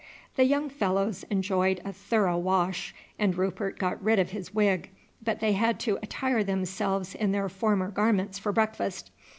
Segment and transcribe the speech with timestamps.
[0.35, 4.89] The young fellows enjoyed a thorough wash, and Rupert got rid of his wig,
[5.23, 9.11] but they had to attire themselves in their former garments for breakfast.